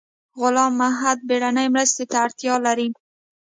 [0.39, 2.87] غلام محد بیړنۍ مرستې ته اړتیا لري